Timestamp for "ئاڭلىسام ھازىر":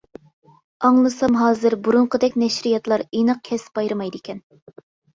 0.89-1.77